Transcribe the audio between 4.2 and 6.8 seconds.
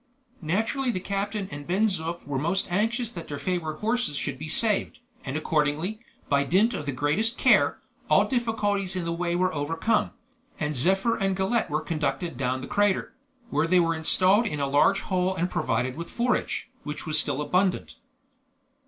be saved, and accordingly, by dint